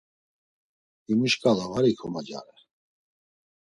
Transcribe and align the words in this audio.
Himu 1.05 1.27
şǩala 1.31 1.65
var 1.71 1.85
ikomocare. 1.91 2.57